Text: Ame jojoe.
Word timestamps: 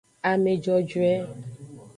Ame 0.29 0.51
jojoe. 0.63 1.13